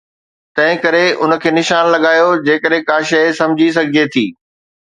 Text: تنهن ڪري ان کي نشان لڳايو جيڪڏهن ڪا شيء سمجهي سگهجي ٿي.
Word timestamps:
تنهن 0.55 0.77
ڪري 0.85 1.03
ان 1.25 1.35
کي 1.43 1.51
نشان 1.57 1.91
لڳايو 1.93 2.31
جيڪڏهن 2.49 2.89
ڪا 2.89 2.99
شيء 3.13 3.31
سمجهي 3.43 3.71
سگهجي 3.79 4.09
ٿي. 4.17 4.29